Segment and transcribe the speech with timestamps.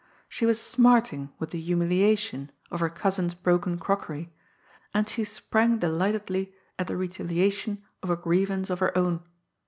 [0.27, 4.33] She was smarting with the humiliation of her cousin's broken crockery,
[4.95, 9.21] and she sprang delightedly at the retaliation of a grievance of her own.